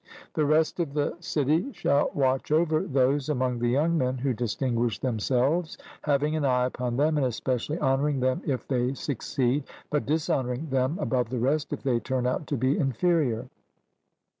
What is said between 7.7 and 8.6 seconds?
honouring them